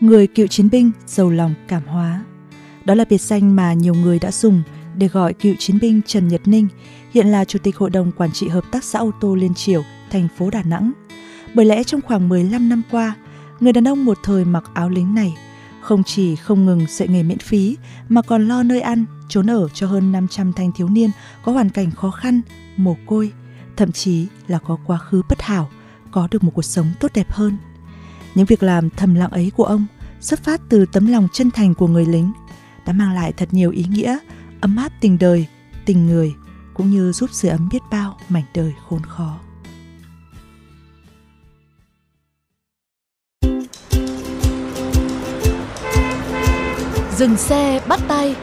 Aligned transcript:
Người 0.00 0.26
cựu 0.26 0.46
chiến 0.46 0.70
binh 0.70 0.90
giàu 1.06 1.30
lòng 1.30 1.54
cảm 1.68 1.82
hóa 1.86 2.24
Đó 2.84 2.94
là 2.94 3.04
biệt 3.10 3.20
danh 3.20 3.56
mà 3.56 3.72
nhiều 3.72 3.94
người 3.94 4.18
đã 4.18 4.32
dùng 4.32 4.62
để 4.96 5.08
gọi 5.08 5.32
cựu 5.32 5.54
chiến 5.58 5.78
binh 5.80 6.00
Trần 6.06 6.28
Nhật 6.28 6.40
Ninh, 6.44 6.68
hiện 7.14 7.26
là 7.26 7.44
Chủ 7.44 7.58
tịch 7.58 7.76
Hội 7.76 7.90
đồng 7.90 8.12
Quản 8.12 8.32
trị 8.32 8.48
Hợp 8.48 8.64
tác 8.72 8.84
xã 8.84 8.98
ô 8.98 9.10
tô 9.20 9.34
Liên 9.34 9.54
Triều, 9.54 9.82
thành 10.10 10.28
phố 10.38 10.50
Đà 10.50 10.62
Nẵng. 10.62 10.92
Bởi 11.54 11.66
lẽ 11.66 11.84
trong 11.84 12.00
khoảng 12.00 12.28
15 12.28 12.68
năm 12.68 12.82
qua, 12.90 13.14
người 13.60 13.72
đàn 13.72 13.88
ông 13.88 14.04
một 14.04 14.18
thời 14.22 14.44
mặc 14.44 14.64
áo 14.74 14.88
lính 14.88 15.14
này 15.14 15.34
không 15.80 16.04
chỉ 16.04 16.36
không 16.36 16.66
ngừng 16.66 16.86
dạy 16.88 17.08
nghề 17.08 17.22
miễn 17.22 17.38
phí 17.38 17.76
mà 18.08 18.22
còn 18.22 18.48
lo 18.48 18.62
nơi 18.62 18.80
ăn, 18.80 19.04
trốn 19.28 19.50
ở 19.50 19.68
cho 19.74 19.86
hơn 19.86 20.12
500 20.12 20.52
thanh 20.52 20.72
thiếu 20.72 20.88
niên 20.88 21.10
có 21.44 21.52
hoàn 21.52 21.70
cảnh 21.70 21.90
khó 21.90 22.10
khăn, 22.10 22.40
mồ 22.76 22.96
côi, 23.06 23.32
thậm 23.76 23.92
chí 23.92 24.26
là 24.46 24.58
có 24.58 24.78
quá 24.86 24.98
khứ 24.98 25.22
bất 25.28 25.42
hảo, 25.42 25.70
có 26.10 26.28
được 26.30 26.44
một 26.44 26.50
cuộc 26.54 26.64
sống 26.64 26.86
tốt 27.00 27.10
đẹp 27.14 27.30
hơn. 27.30 27.56
Những 28.38 28.46
việc 28.46 28.62
làm 28.62 28.90
thầm 28.90 29.14
lặng 29.14 29.30
ấy 29.30 29.52
của 29.56 29.64
ông 29.64 29.86
xuất 30.20 30.44
phát 30.44 30.60
từ 30.68 30.86
tấm 30.92 31.06
lòng 31.06 31.28
chân 31.32 31.50
thành 31.50 31.74
của 31.74 31.86
người 31.86 32.06
lính 32.06 32.32
đã 32.86 32.92
mang 32.92 33.14
lại 33.14 33.32
thật 33.32 33.48
nhiều 33.52 33.70
ý 33.70 33.84
nghĩa, 33.90 34.18
ấm 34.60 34.76
áp 34.76 34.92
tình 35.00 35.18
đời, 35.18 35.46
tình 35.84 36.06
người 36.06 36.34
cũng 36.74 36.90
như 36.90 37.12
giúp 37.12 37.30
sưởi 37.32 37.50
ấm 37.50 37.68
biết 37.72 37.78
bao 37.90 38.18
mảnh 38.28 38.44
đời 38.54 38.74
khốn 38.88 39.02
khó. 39.02 39.38
Dừng 47.16 47.36
xe 47.36 47.80
bắt 47.88 48.00
tay 48.08 48.36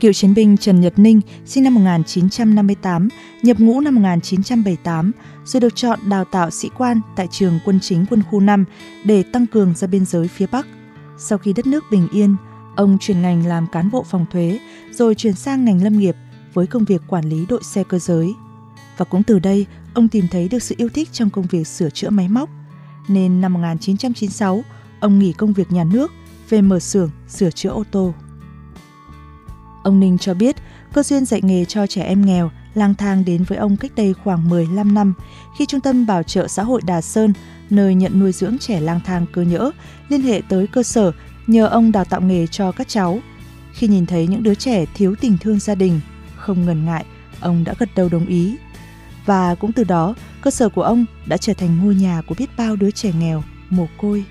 Cựu 0.00 0.12
chiến 0.12 0.34
binh 0.34 0.56
Trần 0.56 0.80
Nhật 0.80 0.98
Ninh 0.98 1.20
sinh 1.46 1.64
năm 1.64 1.74
1958, 1.74 3.08
nhập 3.42 3.60
ngũ 3.60 3.80
năm 3.80 3.94
1978, 3.94 5.12
rồi 5.44 5.60
được 5.60 5.76
chọn 5.76 5.98
đào 6.08 6.24
tạo 6.24 6.50
sĩ 6.50 6.68
quan 6.78 7.00
tại 7.16 7.28
trường 7.30 7.58
quân 7.64 7.80
chính 7.80 8.06
quân 8.10 8.22
khu 8.30 8.40
5 8.40 8.64
để 9.04 9.22
tăng 9.22 9.46
cường 9.46 9.74
ra 9.74 9.86
biên 9.86 10.04
giới 10.04 10.28
phía 10.28 10.46
Bắc. 10.46 10.66
Sau 11.18 11.38
khi 11.38 11.52
đất 11.52 11.66
nước 11.66 11.84
bình 11.90 12.08
yên, 12.12 12.36
ông 12.76 12.98
chuyển 13.00 13.22
ngành 13.22 13.46
làm 13.46 13.66
cán 13.72 13.90
bộ 13.90 14.02
phòng 14.02 14.26
thuế, 14.32 14.58
rồi 14.90 15.14
chuyển 15.14 15.34
sang 15.34 15.64
ngành 15.64 15.84
lâm 15.84 15.98
nghiệp 15.98 16.16
với 16.54 16.66
công 16.66 16.84
việc 16.84 17.02
quản 17.08 17.24
lý 17.24 17.46
đội 17.48 17.62
xe 17.62 17.84
cơ 17.88 17.98
giới. 17.98 18.34
Và 18.96 19.04
cũng 19.04 19.22
từ 19.22 19.38
đây, 19.38 19.66
ông 19.94 20.08
tìm 20.08 20.24
thấy 20.30 20.48
được 20.48 20.62
sự 20.62 20.74
yêu 20.78 20.88
thích 20.94 21.08
trong 21.12 21.30
công 21.30 21.46
việc 21.46 21.66
sửa 21.66 21.90
chữa 21.90 22.10
máy 22.10 22.28
móc. 22.28 22.50
Nên 23.08 23.40
năm 23.40 23.52
1996, 23.52 24.64
ông 25.00 25.18
nghỉ 25.18 25.32
công 25.32 25.52
việc 25.52 25.72
nhà 25.72 25.84
nước 25.84 26.12
về 26.48 26.62
mở 26.62 26.80
xưởng 26.80 27.10
sửa 27.28 27.50
chữa 27.50 27.70
ô 27.70 27.84
tô. 27.90 28.14
Ông 29.84 30.00
Ninh 30.00 30.18
cho 30.18 30.34
biết, 30.34 30.56
cơ 30.92 31.02
duyên 31.02 31.24
dạy 31.24 31.40
nghề 31.42 31.64
cho 31.64 31.86
trẻ 31.86 32.02
em 32.02 32.26
nghèo 32.26 32.50
lang 32.74 32.94
thang 32.94 33.24
đến 33.24 33.44
với 33.44 33.58
ông 33.58 33.76
cách 33.76 33.92
đây 33.96 34.14
khoảng 34.14 34.48
15 34.48 34.94
năm 34.94 35.14
khi 35.58 35.66
Trung 35.66 35.80
tâm 35.80 36.06
Bảo 36.06 36.22
trợ 36.22 36.48
xã 36.48 36.62
hội 36.62 36.80
Đà 36.84 37.00
Sơn, 37.00 37.32
nơi 37.70 37.94
nhận 37.94 38.20
nuôi 38.20 38.32
dưỡng 38.32 38.58
trẻ 38.58 38.80
lang 38.80 39.00
thang 39.04 39.26
cơ 39.32 39.42
nhỡ, 39.42 39.70
liên 40.08 40.22
hệ 40.22 40.42
tới 40.48 40.66
cơ 40.66 40.82
sở 40.82 41.12
nhờ 41.46 41.66
ông 41.66 41.92
đào 41.92 42.04
tạo 42.04 42.20
nghề 42.20 42.46
cho 42.46 42.72
các 42.72 42.88
cháu. 42.88 43.20
Khi 43.72 43.88
nhìn 43.88 44.06
thấy 44.06 44.26
những 44.26 44.42
đứa 44.42 44.54
trẻ 44.54 44.86
thiếu 44.94 45.14
tình 45.20 45.38
thương 45.40 45.58
gia 45.58 45.74
đình, 45.74 46.00
không 46.36 46.66
ngần 46.66 46.84
ngại, 46.84 47.04
ông 47.40 47.64
đã 47.64 47.74
gật 47.78 47.88
đầu 47.96 48.08
đồng 48.08 48.26
ý. 48.26 48.56
Và 49.26 49.54
cũng 49.54 49.72
từ 49.72 49.84
đó, 49.84 50.14
cơ 50.42 50.50
sở 50.50 50.68
của 50.68 50.82
ông 50.82 51.04
đã 51.26 51.36
trở 51.36 51.54
thành 51.54 51.78
ngôi 51.78 51.94
nhà 51.94 52.22
của 52.28 52.34
biết 52.38 52.50
bao 52.56 52.76
đứa 52.76 52.90
trẻ 52.90 53.12
nghèo, 53.18 53.42
mồ 53.70 53.88
côi. 53.98 54.24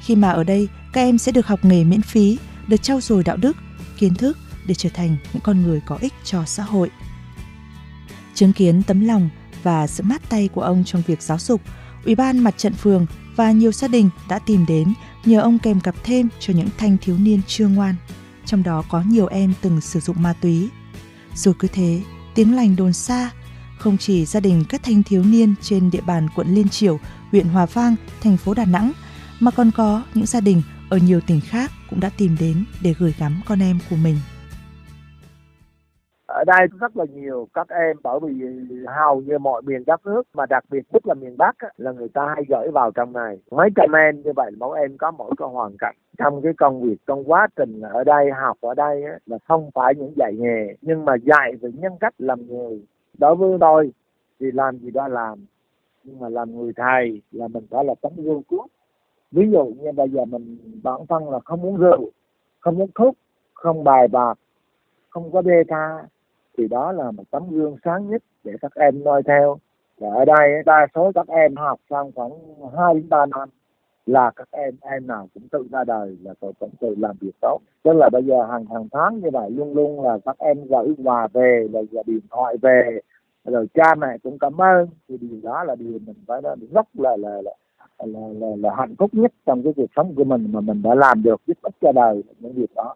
Khi 0.00 0.16
mà 0.16 0.30
ở 0.30 0.44
đây, 0.44 0.68
các 0.92 1.00
em 1.00 1.18
sẽ 1.18 1.32
được 1.32 1.46
học 1.46 1.64
nghề 1.64 1.84
miễn 1.84 2.02
phí, 2.02 2.38
được 2.68 2.82
trau 2.82 3.00
dồi 3.00 3.24
đạo 3.24 3.36
đức, 3.36 3.56
kiến 3.98 4.14
thức 4.14 4.38
để 4.68 4.74
trở 4.74 4.88
thành 4.94 5.16
những 5.32 5.42
con 5.42 5.62
người 5.62 5.80
có 5.86 5.98
ích 6.00 6.14
cho 6.24 6.44
xã 6.44 6.62
hội. 6.62 6.90
Chứng 8.34 8.52
kiến 8.52 8.82
tấm 8.82 9.00
lòng 9.00 9.28
và 9.62 9.86
sự 9.86 10.02
mát 10.02 10.28
tay 10.28 10.48
của 10.48 10.62
ông 10.62 10.84
trong 10.84 11.02
việc 11.06 11.22
giáo 11.22 11.38
dục, 11.38 11.60
Ủy 12.04 12.14
ban 12.14 12.38
Mặt 12.38 12.58
trận 12.58 12.72
phường 12.72 13.06
và 13.36 13.52
nhiều 13.52 13.72
gia 13.72 13.88
đình 13.88 14.10
đã 14.28 14.38
tìm 14.38 14.66
đến 14.66 14.92
nhờ 15.24 15.40
ông 15.40 15.58
kèm 15.58 15.80
cặp 15.80 15.94
thêm 16.04 16.28
cho 16.40 16.52
những 16.52 16.68
thanh 16.78 16.96
thiếu 16.98 17.18
niên 17.18 17.40
chưa 17.46 17.68
ngoan, 17.68 17.94
trong 18.46 18.62
đó 18.62 18.84
có 18.88 19.02
nhiều 19.06 19.26
em 19.26 19.52
từng 19.60 19.80
sử 19.80 20.00
dụng 20.00 20.22
ma 20.22 20.32
túy. 20.32 20.68
Rồi 21.34 21.54
cứ 21.58 21.68
thế, 21.68 22.00
tiếng 22.34 22.56
lành 22.56 22.76
đồn 22.76 22.92
xa, 22.92 23.30
không 23.78 23.98
chỉ 23.98 24.24
gia 24.24 24.40
đình 24.40 24.64
các 24.68 24.82
thanh 24.82 25.02
thiếu 25.02 25.24
niên 25.24 25.54
trên 25.62 25.90
địa 25.90 26.00
bàn 26.00 26.28
quận 26.34 26.54
Liên 26.54 26.68
Triểu, 26.68 27.00
huyện 27.30 27.48
Hòa 27.48 27.66
Vang, 27.66 27.96
thành 28.20 28.36
phố 28.36 28.54
Đà 28.54 28.64
Nẵng, 28.64 28.92
mà 29.40 29.50
còn 29.50 29.70
có 29.70 30.02
những 30.14 30.26
gia 30.26 30.40
đình 30.40 30.62
ở 30.88 30.96
nhiều 30.96 31.20
tỉnh 31.20 31.40
khác 31.40 31.72
cũng 31.90 32.00
đã 32.00 32.08
tìm 32.08 32.36
đến 32.40 32.64
để 32.80 32.94
gửi 32.98 33.14
gắm 33.18 33.40
con 33.46 33.62
em 33.62 33.78
của 33.90 33.96
mình 33.96 34.16
ở 36.38 36.44
đây 36.44 36.66
rất 36.80 36.96
là 36.96 37.04
nhiều 37.14 37.48
các 37.54 37.68
em 37.68 37.96
bởi 38.02 38.20
vì 38.22 38.32
hầu 38.86 39.20
như 39.20 39.38
mọi 39.38 39.62
miền 39.62 39.82
đất 39.86 40.06
nước 40.06 40.22
mà 40.34 40.46
đặc 40.46 40.64
biệt 40.70 40.82
nhất 40.92 41.06
là 41.06 41.14
miền 41.14 41.36
Bắc 41.38 41.58
á, 41.58 41.68
là 41.76 41.92
người 41.92 42.08
ta 42.08 42.32
hay 42.34 42.44
gửi 42.48 42.70
vào 42.70 42.90
trong 42.90 43.12
này. 43.12 43.38
Mấy 43.50 43.68
trăm 43.76 43.92
em 43.92 44.22
như 44.22 44.32
vậy 44.36 44.50
mỗi 44.58 44.80
em 44.80 44.98
có 44.98 45.10
mỗi 45.10 45.30
cái 45.36 45.48
hoàn 45.48 45.76
cảnh. 45.78 45.96
Trong 46.18 46.42
cái 46.42 46.52
công 46.58 46.82
việc 46.82 46.96
trong 47.06 47.24
quá 47.30 47.48
trình 47.56 47.80
ở 47.80 48.04
đây 48.04 48.30
học 48.30 48.56
ở 48.60 48.74
đây 48.74 49.04
á, 49.04 49.18
là 49.26 49.38
không 49.48 49.70
phải 49.74 49.94
những 49.94 50.12
dạy 50.16 50.34
nghề 50.34 50.76
nhưng 50.82 51.04
mà 51.04 51.14
dạy 51.14 51.52
về 51.60 51.70
nhân 51.74 51.92
cách 52.00 52.14
làm 52.18 52.46
người. 52.46 52.82
Đối 53.18 53.36
với 53.36 53.58
tôi 53.60 53.92
thì 54.40 54.46
làm 54.52 54.78
gì 54.78 54.90
đó 54.90 55.08
làm 55.08 55.38
nhưng 56.04 56.18
mà 56.18 56.28
làm 56.28 56.56
người 56.56 56.72
thầy 56.76 57.22
là 57.32 57.48
mình 57.48 57.66
phải 57.70 57.84
là 57.84 57.94
tấm 58.00 58.12
gương 58.16 58.42
cốt. 58.42 58.66
Ví 59.32 59.50
dụ 59.50 59.64
như 59.64 59.92
bây 59.92 60.08
giờ 60.08 60.24
mình 60.24 60.58
bản 60.82 61.00
thân 61.08 61.30
là 61.30 61.38
không 61.44 61.60
muốn 61.62 61.76
rượu 61.76 62.10
không 62.60 62.78
muốn 62.78 62.88
thuốc 62.94 63.14
không 63.54 63.84
bài 63.84 64.08
bạc 64.08 64.34
không 65.08 65.32
có 65.32 65.42
bê 65.42 65.64
tha 65.68 66.06
thì 66.58 66.68
đó 66.68 66.92
là 66.92 67.10
một 67.10 67.24
tấm 67.30 67.42
gương 67.50 67.76
sáng 67.84 68.10
nhất 68.10 68.22
để 68.44 68.52
các 68.60 68.74
em 68.74 69.04
noi 69.04 69.22
theo. 69.22 69.58
Và 69.98 70.08
ở 70.14 70.24
đây 70.24 70.62
đa 70.66 70.86
số 70.94 71.12
các 71.14 71.28
em 71.28 71.56
học 71.56 71.80
xong 71.90 72.10
khoảng 72.14 72.30
2 72.76 72.94
đến 72.94 73.08
3 73.08 73.26
năm 73.26 73.48
là 74.06 74.30
các 74.36 74.48
em 74.50 74.74
em 74.80 75.06
nào 75.06 75.28
cũng 75.34 75.48
tự 75.50 75.68
ra 75.72 75.84
đời 75.84 76.16
là 76.22 76.34
tự 76.40 76.52
cũng 76.58 76.70
tự 76.80 76.94
làm 76.98 77.16
việc 77.20 77.40
tốt. 77.40 77.58
Tức 77.82 77.92
là 77.92 78.08
bây 78.12 78.24
giờ 78.24 78.46
hàng 78.50 78.64
hàng 78.72 78.88
tháng 78.92 79.20
như 79.20 79.30
vậy 79.32 79.50
luôn 79.50 79.74
luôn 79.74 80.04
là 80.04 80.18
các 80.24 80.38
em 80.38 80.56
gửi 80.66 80.94
quà 81.04 81.28
về 81.32 81.68
là 81.72 82.02
điện 82.06 82.20
thoại 82.30 82.56
về 82.62 82.98
rồi 83.44 83.66
cha 83.74 83.94
mẹ 83.94 84.18
cũng 84.22 84.38
cảm 84.38 84.60
ơn. 84.60 84.88
Thì 85.08 85.18
điều 85.20 85.40
đó 85.42 85.64
là 85.64 85.74
điều 85.74 85.92
mình 85.92 86.16
phải 86.26 86.42
nói 86.42 86.56
rất 86.74 86.86
là 86.94 87.16
là 87.16 87.42
là, 87.42 87.52
là, 87.98 88.20
là, 88.40 88.46
là 88.56 88.74
hạnh 88.76 88.94
phúc 88.98 89.10
nhất 89.12 89.32
trong 89.46 89.62
cái 89.62 89.72
cuộc 89.76 89.90
sống 89.96 90.14
của 90.14 90.24
mình 90.24 90.48
mà 90.52 90.60
mình 90.60 90.82
đã 90.82 90.94
làm 90.94 91.22
được 91.22 91.40
giúp 91.46 91.58
ích 91.62 91.74
cho 91.80 91.92
đời 91.92 92.22
những 92.38 92.52
việc 92.52 92.74
đó. 92.74 92.94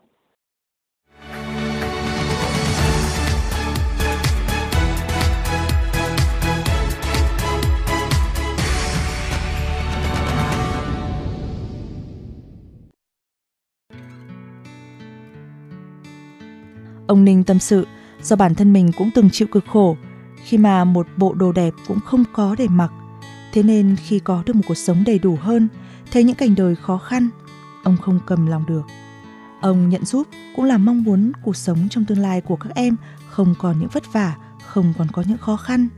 Ông 17.12 17.24
Ninh 17.24 17.44
tâm 17.44 17.58
sự, 17.58 17.86
do 18.22 18.36
bản 18.36 18.54
thân 18.54 18.72
mình 18.72 18.92
cũng 18.92 19.10
từng 19.14 19.30
chịu 19.30 19.48
cực 19.48 19.64
khổ, 19.66 19.96
khi 20.44 20.58
mà 20.58 20.84
một 20.84 21.06
bộ 21.16 21.34
đồ 21.34 21.52
đẹp 21.52 21.74
cũng 21.86 22.00
không 22.00 22.24
có 22.32 22.54
để 22.58 22.68
mặc. 22.68 22.92
Thế 23.52 23.62
nên 23.62 23.96
khi 23.96 24.18
có 24.18 24.42
được 24.46 24.56
một 24.56 24.62
cuộc 24.68 24.74
sống 24.74 25.04
đầy 25.06 25.18
đủ 25.18 25.38
hơn, 25.40 25.68
thấy 26.12 26.24
những 26.24 26.36
cảnh 26.36 26.54
đời 26.54 26.74
khó 26.76 26.98
khăn, 26.98 27.28
ông 27.84 27.96
không 27.96 28.20
cầm 28.26 28.46
lòng 28.46 28.64
được. 28.66 28.82
Ông 29.60 29.88
nhận 29.88 30.04
giúp 30.04 30.28
cũng 30.56 30.64
là 30.64 30.78
mong 30.78 31.02
muốn 31.02 31.32
cuộc 31.44 31.56
sống 31.56 31.88
trong 31.90 32.04
tương 32.04 32.18
lai 32.18 32.40
của 32.40 32.56
các 32.56 32.74
em 32.74 32.96
không 33.30 33.54
còn 33.58 33.80
những 33.80 33.88
vất 33.92 34.12
vả, 34.12 34.36
không 34.66 34.92
còn 34.98 35.08
có 35.12 35.24
những 35.28 35.38
khó 35.38 35.56
khăn. 35.56 35.88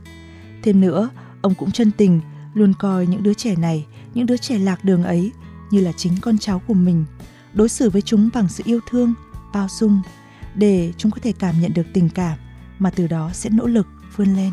Thêm 0.63 0.81
nữa, 0.81 1.09
ông 1.41 1.55
cũng 1.55 1.71
chân 1.71 1.91
tình 1.91 2.21
luôn 2.53 2.73
coi 2.79 3.07
những 3.07 3.23
đứa 3.23 3.33
trẻ 3.33 3.55
này, 3.55 3.85
những 4.13 4.25
đứa 4.25 4.37
trẻ 4.37 4.59
lạc 4.59 4.83
đường 4.83 5.03
ấy 5.03 5.31
như 5.71 5.81
là 5.81 5.91
chính 5.91 6.13
con 6.21 6.37
cháu 6.37 6.61
của 6.67 6.73
mình, 6.73 7.05
đối 7.53 7.69
xử 7.69 7.89
với 7.89 8.01
chúng 8.01 8.29
bằng 8.33 8.49
sự 8.49 8.63
yêu 8.65 8.79
thương, 8.89 9.13
bao 9.53 9.67
dung 9.69 10.01
để 10.59 10.91
chúng 10.97 11.11
có 11.11 11.17
thể 11.23 11.31
cảm 11.39 11.55
nhận 11.61 11.71
được 11.75 11.85
tình 11.93 12.09
cảm, 12.15 12.37
mà 12.79 12.89
từ 12.95 13.07
đó 13.07 13.29
sẽ 13.33 13.49
nỗ 13.53 13.65
lực 13.65 13.85
vươn 14.17 14.27
lên. 14.27 14.51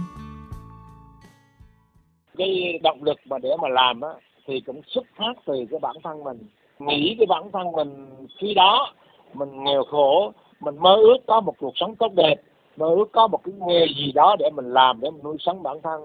cái 2.38 2.78
động 2.82 3.02
lực 3.02 3.18
mà 3.24 3.38
để 3.38 3.50
mà 3.62 3.68
làm 3.68 4.00
á, 4.00 4.08
thì 4.46 4.60
cũng 4.60 4.80
xuất 4.86 5.04
phát 5.16 5.32
từ 5.46 5.66
cái 5.70 5.80
bản 5.80 5.96
thân 6.04 6.24
mình. 6.24 6.38
Nghĩ 6.78 7.16
cái 7.18 7.26
bản 7.26 7.50
thân 7.52 7.72
mình 7.72 8.06
khi 8.40 8.54
đó, 8.54 8.92
mình 9.34 9.64
nghèo 9.64 9.84
khổ, 9.84 10.32
mình 10.60 10.78
mơ 10.78 10.96
ước 10.96 11.18
có 11.26 11.40
một 11.40 11.54
cuộc 11.58 11.72
sống 11.76 11.96
tốt 11.96 12.12
đẹp, 12.14 12.34
mơ 12.76 12.86
ước 12.86 13.12
có 13.12 13.28
một 13.28 13.40
cái 13.44 13.54
nghề 13.66 13.86
gì 13.86 14.12
đó 14.12 14.36
để 14.38 14.50
mình 14.50 14.72
làm, 14.72 15.00
để 15.00 15.10
mình 15.10 15.22
nuôi 15.24 15.36
sống 15.40 15.62
bản 15.62 15.76
thân. 15.82 16.00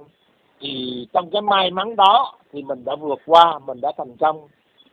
Thì 0.59 1.07
trong 1.13 1.29
cái 1.31 1.41
may 1.41 1.71
mắn 1.71 1.95
đó 1.95 2.35
thì 2.53 2.63
mình 2.63 2.85
đã 2.85 2.95
vượt 2.95 3.19
qua, 3.25 3.59
mình 3.59 3.81
đã 3.81 3.91
thành 3.97 4.17
công. 4.17 4.47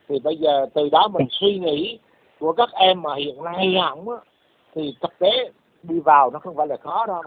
Thì 0.08 0.18
bây 0.18 0.36
giờ 0.36 0.66
từ 0.74 0.88
đó 0.88 1.08
mình 1.08 1.26
suy 1.30 1.58
nghĩ 1.58 1.98
của 2.40 2.52
các 2.52 2.70
em 2.72 3.02
mà 3.02 3.14
hiện 3.16 3.42
nay 3.42 3.74
hỏng 3.80 4.08
á 4.08 4.16
thì 4.74 4.94
thực 5.00 5.18
tế 5.18 5.50
đi 5.82 6.00
vào 6.00 6.30
nó 6.30 6.38
không 6.38 6.56
phải 6.56 6.66
là 6.66 6.76
khó 6.76 7.06
đâu. 7.06 7.22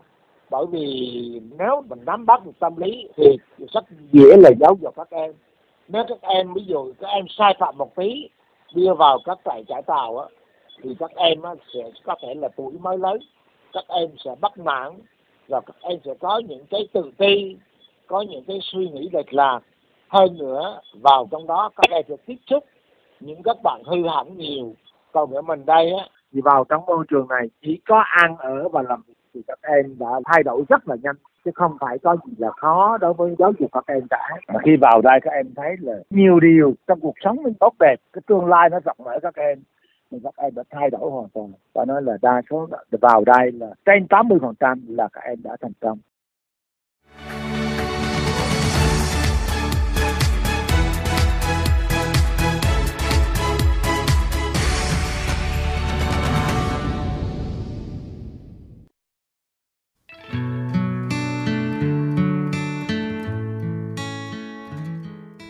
Bởi 0.49 0.65
vì 0.71 1.41
nếu 1.59 1.83
mình 1.89 1.99
nắm 2.05 2.25
bắt 2.25 2.45
được 2.45 2.59
tâm 2.59 2.77
lý 2.77 3.07
thì 3.15 3.37
rất 3.73 3.85
dễ 4.11 4.37
là 4.37 4.49
giáo 4.59 4.77
dục 4.81 4.93
các 4.95 5.09
em. 5.09 5.33
Nếu 5.87 6.03
các 6.07 6.21
em 6.21 6.53
ví 6.53 6.61
dụ 6.65 6.93
các 6.99 7.07
em 7.07 7.25
sai 7.29 7.55
phạm 7.59 7.77
một 7.77 7.95
tí 7.95 8.29
đưa 8.73 8.93
vào 8.93 9.19
các 9.25 9.39
trại 9.45 9.63
trải 9.67 9.81
tàu 9.81 10.17
á 10.17 10.27
thì 10.83 10.95
các 10.99 11.11
em 11.15 11.41
á, 11.41 11.51
sẽ 11.73 11.91
có 12.03 12.15
thể 12.21 12.33
là 12.35 12.47
tuổi 12.57 12.73
mới 12.79 12.97
lớn. 12.97 13.17
Các 13.73 13.83
em 13.87 14.09
sẽ 14.25 14.35
bất 14.41 14.57
mãn 14.57 14.91
và 15.47 15.61
các 15.65 15.75
em 15.81 15.99
sẽ 16.05 16.13
có 16.19 16.41
những 16.47 16.65
cái 16.69 16.87
tự 16.93 17.11
ti 17.17 17.55
có 18.07 18.21
những 18.21 18.43
cái 18.47 18.59
suy 18.61 18.89
nghĩ 18.89 19.09
lệch 19.13 19.33
lạc. 19.33 19.59
Hơn 20.07 20.37
nữa 20.37 20.79
vào 20.93 21.27
trong 21.31 21.47
đó 21.47 21.69
các 21.75 21.95
em 21.95 22.03
sẽ 22.09 22.15
tiếp 22.25 22.37
xúc 22.49 22.65
những 23.19 23.43
các 23.43 23.57
bạn 23.63 23.83
hư 23.85 24.07
hỏng 24.07 24.37
nhiều. 24.37 24.73
Còn 25.11 25.33
ở 25.33 25.41
mình 25.41 25.65
đây 25.65 25.91
á 25.91 26.07
thì 26.33 26.41
vào 26.41 26.65
trong 26.69 26.85
môi 26.85 27.05
trường 27.09 27.27
này 27.27 27.49
chỉ 27.61 27.81
có 27.87 28.03
ăn, 28.07 28.35
ở 28.37 28.69
và 28.69 28.81
làm 28.81 29.01
việc 29.07 29.13
thì 29.33 29.41
các 29.47 29.59
em 29.61 29.95
đã 29.99 30.19
thay 30.25 30.43
đổi 30.43 30.63
rất 30.69 30.87
là 30.87 30.95
nhanh, 31.03 31.15
chứ 31.45 31.51
không 31.55 31.77
phải 31.79 31.97
có 31.97 32.17
gì 32.25 32.33
là 32.37 32.51
khó 32.51 32.97
đối 32.97 33.13
với 33.13 33.35
giáo 33.39 33.51
dục 33.59 33.69
các 33.71 33.83
em 33.87 34.07
cả. 34.09 34.29
Mà 34.47 34.59
khi 34.65 34.71
vào 34.81 35.01
đây 35.01 35.19
các 35.23 35.31
em 35.31 35.53
thấy 35.55 35.75
là 35.79 35.93
nhiều 36.09 36.39
điều 36.39 36.73
trong 36.87 36.99
cuộc 36.99 37.15
sống 37.23 37.43
mình 37.43 37.53
tốt 37.59 37.73
đẹp, 37.79 37.95
cái 38.13 38.21
tương 38.27 38.45
lai 38.45 38.69
nó 38.69 38.79
rộng 38.85 38.97
mở 39.05 39.19
các 39.21 39.35
em, 39.35 39.59
thì 40.11 40.17
các 40.23 40.33
em 40.37 40.55
đã 40.55 40.63
thay 40.69 40.89
đổi 40.89 41.11
hoàn 41.11 41.27
toàn. 41.33 41.51
Và 41.73 41.85
nói 41.85 42.01
là 42.01 42.17
đa 42.21 42.41
số 42.49 42.67
vào 43.01 43.23
đây 43.25 43.51
là 43.51 43.67
trên 43.85 44.07
80% 44.09 44.79
là 44.87 45.07
các 45.13 45.21
em 45.21 45.39
đã 45.43 45.57
thành 45.61 45.71
công. 45.79 45.97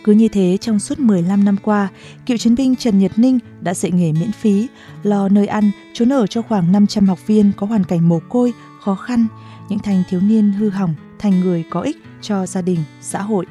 Cứ 0.08 0.14
như 0.14 0.28
thế 0.28 0.56
trong 0.60 0.78
suốt 0.78 0.98
15 0.98 1.44
năm 1.44 1.56
qua, 1.62 1.88
cựu 2.26 2.36
chiến 2.36 2.54
binh 2.54 2.76
Trần 2.76 2.98
Nhật 2.98 3.18
Ninh 3.18 3.38
đã 3.60 3.74
dạy 3.74 3.92
nghề 3.92 4.12
miễn 4.12 4.32
phí, 4.32 4.68
lo 5.02 5.28
nơi 5.28 5.46
ăn, 5.46 5.70
trốn 5.92 6.12
ở 6.12 6.26
cho 6.26 6.42
khoảng 6.42 6.72
500 6.72 7.06
học 7.06 7.26
viên 7.26 7.52
có 7.56 7.66
hoàn 7.66 7.84
cảnh 7.84 8.08
mồ 8.08 8.20
côi, 8.28 8.52
khó 8.80 8.94
khăn, 8.94 9.26
những 9.68 9.78
thanh 9.78 10.02
thiếu 10.08 10.20
niên 10.20 10.52
hư 10.52 10.70
hỏng 10.70 10.94
thành 11.18 11.40
người 11.40 11.64
có 11.70 11.80
ích 11.80 11.96
cho 12.22 12.46
gia 12.46 12.62
đình, 12.62 12.78
xã 13.00 13.22
hội. 13.22 13.46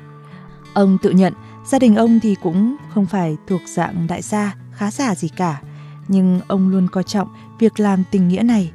Ông 0.74 0.98
tự 1.02 1.10
nhận 1.10 1.34
gia 1.66 1.80
đình 1.80 1.96
ông 1.96 2.20
thì 2.20 2.36
cũng 2.44 2.76
không 2.94 3.06
phải 3.06 3.38
thuộc 3.48 3.62
dạng 3.66 4.08
đại 4.08 4.22
gia, 4.22 4.56
khá 4.72 4.92
giả 4.92 5.16
gì 5.16 5.28
cả, 5.28 5.62
nhưng 6.08 6.42
ông 6.48 6.70
luôn 6.70 6.88
coi 6.92 7.04
trọng 7.04 7.28
việc 7.60 7.80
làm 7.80 8.04
tình 8.12 8.28
nghĩa 8.28 8.44
này. 8.44 8.72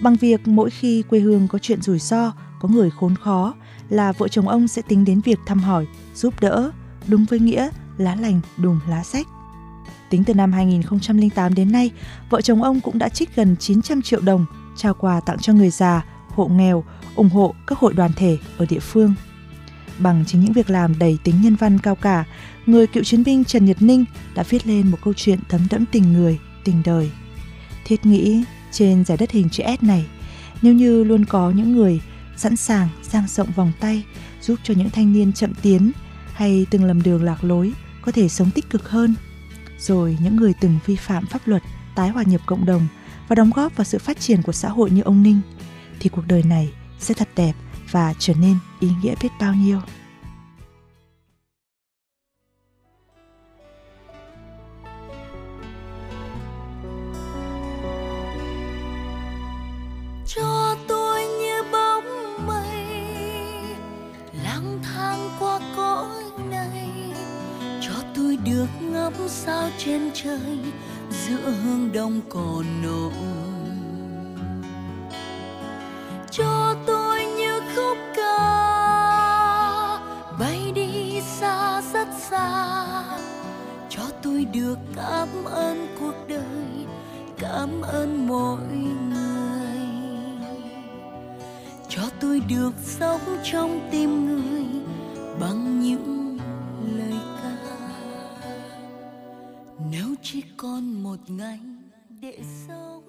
Bằng 0.00 0.16
việc 0.16 0.48
mỗi 0.48 0.70
khi 0.70 1.02
quê 1.02 1.20
hương 1.20 1.48
có 1.48 1.58
chuyện 1.58 1.82
rủi 1.82 1.98
ro, 1.98 2.32
có 2.60 2.68
người 2.68 2.90
khốn 2.90 3.14
khó, 3.16 3.54
là 3.88 4.12
vợ 4.12 4.28
chồng 4.28 4.48
ông 4.48 4.68
sẽ 4.68 4.82
tính 4.82 5.04
đến 5.04 5.20
việc 5.20 5.38
thăm 5.46 5.58
hỏi, 5.58 5.86
giúp 6.14 6.40
đỡ, 6.40 6.72
đúng 7.06 7.24
với 7.24 7.38
nghĩa 7.38 7.68
lá 7.98 8.16
lành 8.16 8.40
đùm 8.56 8.80
lá 8.88 9.02
sách. 9.02 9.26
Tính 10.10 10.24
từ 10.24 10.34
năm 10.34 10.52
2008 10.52 11.54
đến 11.54 11.72
nay, 11.72 11.90
vợ 12.30 12.40
chồng 12.40 12.62
ông 12.62 12.80
cũng 12.80 12.98
đã 12.98 13.08
trích 13.08 13.36
gần 13.36 13.56
900 13.56 14.02
triệu 14.02 14.20
đồng 14.20 14.46
trao 14.76 14.94
quà 14.94 15.20
tặng 15.20 15.38
cho 15.38 15.52
người 15.52 15.70
già, 15.70 16.04
hộ 16.28 16.46
nghèo, 16.48 16.84
ủng 17.14 17.28
hộ 17.28 17.54
các 17.66 17.78
hội 17.78 17.92
đoàn 17.92 18.10
thể 18.16 18.38
ở 18.58 18.66
địa 18.66 18.78
phương. 18.78 19.14
Bằng 19.98 20.24
chính 20.26 20.40
những 20.40 20.52
việc 20.52 20.70
làm 20.70 20.98
đầy 20.98 21.18
tính 21.24 21.34
nhân 21.42 21.56
văn 21.56 21.78
cao 21.78 21.94
cả, 21.94 22.24
người 22.66 22.86
cựu 22.86 23.04
chiến 23.04 23.24
binh 23.24 23.44
Trần 23.44 23.64
Nhật 23.64 23.82
Ninh 23.82 24.04
đã 24.34 24.42
viết 24.42 24.66
lên 24.66 24.90
một 24.90 24.98
câu 25.04 25.14
chuyện 25.16 25.38
thấm 25.48 25.66
đẫm 25.70 25.84
tình 25.92 26.12
người, 26.12 26.38
tình 26.64 26.82
đời. 26.84 27.10
Thiết 27.84 28.06
nghĩ 28.06 28.44
trên 28.72 29.04
giải 29.04 29.18
đất 29.18 29.30
hình 29.30 29.50
chữ 29.50 29.62
S 29.80 29.82
này, 29.82 30.06
nếu 30.62 30.74
như 30.74 31.04
luôn 31.04 31.24
có 31.24 31.50
những 31.50 31.76
người 31.76 32.00
sẵn 32.36 32.56
sàng 32.56 32.88
dang 33.02 33.26
rộng 33.28 33.48
vòng 33.56 33.72
tay 33.80 34.04
giúp 34.40 34.58
cho 34.62 34.74
những 34.74 34.90
thanh 34.90 35.12
niên 35.12 35.32
chậm 35.32 35.52
tiến 35.62 35.92
hay 36.34 36.66
từng 36.70 36.84
lầm 36.84 37.02
đường 37.02 37.22
lạc 37.22 37.44
lối 37.44 37.72
có 38.02 38.12
thể 38.12 38.28
sống 38.28 38.50
tích 38.50 38.70
cực 38.70 38.88
hơn. 38.88 39.14
Rồi 39.78 40.18
những 40.20 40.36
người 40.36 40.52
từng 40.60 40.78
vi 40.86 40.96
phạm 40.96 41.26
pháp 41.26 41.40
luật, 41.44 41.62
tái 41.94 42.08
hòa 42.08 42.22
nhập 42.22 42.40
cộng 42.46 42.66
đồng 42.66 42.86
và 43.28 43.34
đóng 43.34 43.50
góp 43.54 43.76
vào 43.76 43.84
sự 43.84 43.98
phát 43.98 44.20
triển 44.20 44.42
của 44.42 44.52
xã 44.52 44.68
hội 44.68 44.90
như 44.90 45.02
ông 45.02 45.22
ninh 45.22 45.40
thì 46.00 46.08
cuộc 46.08 46.26
đời 46.26 46.42
này 46.42 46.72
sẽ 46.98 47.14
thật 47.14 47.28
đẹp 47.36 47.52
và 47.90 48.14
trở 48.18 48.34
nên 48.34 48.56
ý 48.80 48.90
nghĩa 49.02 49.14
biết 49.22 49.28
bao 49.40 49.54
nhiêu. 49.54 49.80
Cho 60.26 60.76
tôi 60.88 60.93
ngắm 69.24 69.28
sao 69.30 69.70
trên 69.78 70.10
trời 70.14 70.58
giữa 71.10 71.50
hương 71.62 71.92
đông 71.92 72.20
còn 72.28 72.64
nổ 72.82 73.10
cho 76.30 76.74
tôi 76.86 77.24
như 77.24 77.60
khúc 77.74 77.96
ca, 78.16 78.38
bay 80.40 80.72
đi 80.74 81.20
xa 81.20 81.82
rất 81.92 82.08
xa. 82.30 82.86
Cho 83.88 84.02
tôi 84.22 84.44
được 84.44 84.78
cảm 84.96 85.28
ơn 85.44 85.86
cuộc 86.00 86.14
đời, 86.28 86.86
cảm 87.38 87.80
ơn 87.82 88.26
mỗi 88.26 88.60
người. 89.08 89.88
Cho 91.88 92.02
tôi 92.20 92.40
được 92.48 92.72
sống 92.84 93.38
trong 93.44 93.88
tim 93.90 94.26
người 94.26 94.73
con 100.64 101.02
một 101.02 101.16
ngày 101.28 101.60
để 102.20 102.38
sống 102.68 103.02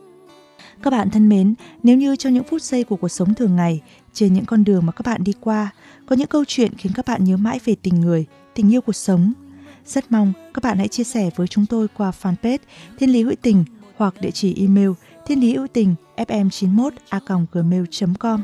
Các 0.84 0.90
bạn 0.90 1.10
thân 1.10 1.30
mến, 1.30 1.56
nếu 1.84 1.98
như 1.98 2.16
trong 2.16 2.34
những 2.34 2.44
phút 2.44 2.62
giây 2.62 2.84
của 2.84 2.96
cuộc 2.96 3.10
sống 3.10 3.34
thường 3.34 3.56
ngày, 3.56 3.82
trên 4.14 4.34
những 4.34 4.46
con 4.46 4.64
đường 4.64 4.86
mà 4.86 4.92
các 4.92 5.06
bạn 5.06 5.24
đi 5.24 5.34
qua, 5.40 5.70
có 6.06 6.16
những 6.16 6.28
câu 6.28 6.44
chuyện 6.48 6.72
khiến 6.78 6.92
các 6.96 7.06
bạn 7.06 7.24
nhớ 7.24 7.38
mãi 7.38 7.60
về 7.66 7.76
tình 7.82 8.02
người, 8.02 8.26
tình 8.54 8.74
yêu 8.74 8.82
cuộc 8.82 8.96
sống, 8.96 9.34
rất 9.86 10.12
mong 10.12 10.34
các 10.54 10.64
bạn 10.64 10.78
hãy 10.78 10.88
chia 10.88 11.04
sẻ 11.04 11.30
với 11.36 11.48
chúng 11.48 11.66
tôi 11.66 11.88
qua 11.98 12.12
fanpage 12.22 12.58
Thiên 12.98 13.10
Lý 13.10 13.24
Hữu 13.24 13.36
Tình 13.42 13.66
hoặc 13.98 14.22
địa 14.22 14.32
chỉ 14.32 14.56
email 14.60 14.90
thiên 15.26 15.40
lý 15.40 15.56
hữu 15.56 15.68
tình 15.68 15.96
fm91 16.18 16.90
a 17.10 17.20
gmail.com. 17.52 18.44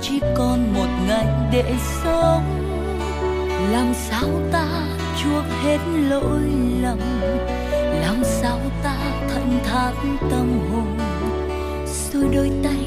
chỉ 0.00 0.20
còn 0.36 0.74
một 0.74 0.88
ngày 1.08 1.26
để 1.52 1.74
sống. 2.04 2.44
Làm 3.72 3.94
sao 3.94 4.28
ta 4.52 4.66
chuộc 5.22 5.44
hết 5.62 5.78
lỗi 6.08 6.42
lầm? 6.82 6.98
Làm 8.00 8.24
sao 8.24 8.58
ta 8.82 8.96
thanh 9.28 9.60
thản 9.64 10.16
tâm 10.30 10.60
hồn? 10.72 10.98
Xuôi 11.86 12.24
đôi 12.34 12.50
tay 12.64 12.86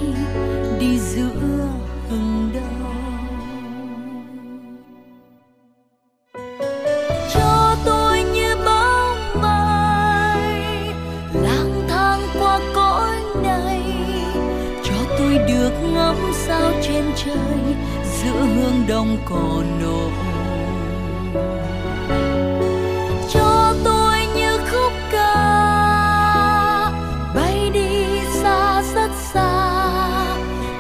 đi 0.80 1.00
giữa 1.00 1.70
hừng 2.10 2.50
đông. 2.54 2.85
sao 16.56 16.72
trên 16.82 17.04
trời, 17.16 17.76
giữa 18.04 18.40
hương 18.40 18.84
đông 18.88 19.18
cỏ 19.26 19.64
nổ. 19.82 20.10
Cho 23.30 23.74
tôi 23.84 24.18
như 24.36 24.58
khúc 24.72 24.92
ca, 25.12 25.36
bay 27.36 27.70
đi 27.74 28.20
xa 28.42 28.84
rất 28.96 29.10
xa. 29.34 29.72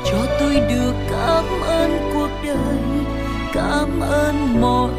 Cho 0.06 0.18
tôi 0.40 0.56
được 0.56 0.94
cảm 1.10 1.46
ơn 1.68 2.12
cuộc 2.14 2.30
đời, 2.46 3.06
cảm 3.54 4.00
ơn 4.00 4.62
mọi 4.62 4.92